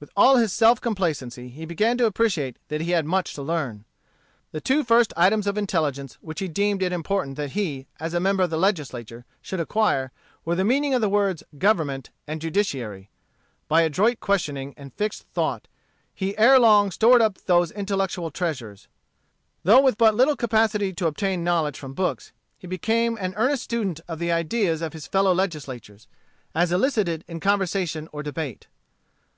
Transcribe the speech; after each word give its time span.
With 0.00 0.10
all 0.14 0.36
his 0.36 0.52
self 0.52 0.82
complacency 0.82 1.48
he 1.48 1.64
began 1.64 1.96
to 1.96 2.04
appreciate 2.04 2.58
that 2.68 2.82
he 2.82 2.90
had 2.90 3.06
much 3.06 3.32
to 3.32 3.40
learn. 3.42 3.86
The 4.50 4.60
two 4.60 4.84
first 4.84 5.14
items 5.16 5.46
of 5.46 5.56
intelligence 5.56 6.18
which 6.20 6.40
he 6.40 6.48
deemed 6.48 6.82
it 6.82 6.92
important 6.92 7.38
that 7.38 7.52
he, 7.52 7.86
as 7.98 8.12
a 8.12 8.20
member 8.20 8.42
of 8.42 8.50
the 8.50 8.58
Legislature, 8.58 9.24
should 9.40 9.60
acquire, 9.60 10.12
were 10.44 10.54
the 10.54 10.62
meaning 10.62 10.92
of 10.92 11.00
the 11.00 11.08
words 11.08 11.42
government 11.56 12.10
and 12.26 12.38
judiciary. 12.42 13.08
By 13.66 13.80
adroit 13.80 14.20
questioning 14.20 14.74
and 14.76 14.92
fixed 14.92 15.22
thought, 15.32 15.68
he 16.14 16.36
ere 16.36 16.58
long 16.58 16.90
stored 16.90 17.22
up 17.22 17.38
those 17.46 17.70
intellectual 17.70 18.30
treasures. 18.30 18.88
Though 19.64 19.80
with 19.80 19.96
but 19.96 20.14
little 20.14 20.36
capacity 20.36 20.92
to 20.92 21.06
obtain 21.06 21.42
knowledge 21.44 21.78
from 21.78 21.94
books, 21.94 22.32
he 22.58 22.66
became 22.66 23.16
an 23.16 23.32
earnest 23.38 23.62
student 23.62 24.00
of 24.06 24.18
the 24.18 24.30
ideas 24.30 24.82
of 24.82 24.92
his 24.92 25.06
fellow 25.06 25.32
legislators 25.32 26.08
as 26.54 26.72
elicited 26.72 27.24
in 27.26 27.40
conversation 27.40 28.10
or 28.12 28.22
debate. 28.22 28.66